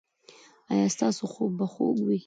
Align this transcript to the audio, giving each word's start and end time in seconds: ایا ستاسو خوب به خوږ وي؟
ایا 0.71 0.87
ستاسو 0.95 1.23
خوب 1.33 1.51
به 1.59 1.65
خوږ 1.73 1.97
وي؟ 2.05 2.17